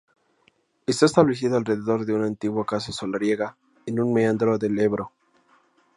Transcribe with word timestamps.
Está 0.87 1.05
establecido 1.05 1.57
alrededor 1.57 2.07
de 2.07 2.15
una 2.15 2.25
antigua 2.25 2.65
casa 2.65 2.91
solariega, 2.91 3.55
en 3.85 3.99
un 3.99 4.11
meandro 4.11 4.57
del 4.57 4.79
Ebro. 4.79 5.11